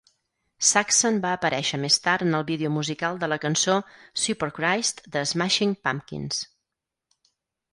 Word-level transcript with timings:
Saxon 0.67 1.17
va 1.25 1.33
aparèixer 1.39 1.79
més 1.83 1.97
tard 2.07 2.25
en 2.27 2.37
el 2.39 2.45
vídeo 2.47 2.71
musical 2.77 3.21
de 3.25 3.29
la 3.33 3.39
cançó 3.45 3.75
"Superchrist" 4.23 5.05
de 5.17 5.25
Smashing 5.33 5.77
Pumpkins. 5.85 6.41